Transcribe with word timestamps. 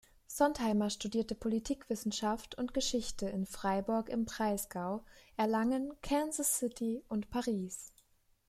Sontheimer 0.25 0.89
studierte 0.89 1.35
Politikwissenschaft 1.35 2.55
und 2.55 2.73
Geschichte 2.73 3.29
in 3.29 3.45
Freiburg 3.45 4.09
im 4.09 4.25
Breisgau, 4.25 5.03
Erlangen, 5.37 5.93
Kansas 6.01 6.57
City 6.57 7.03
und 7.07 7.29
Paris. 7.29 7.93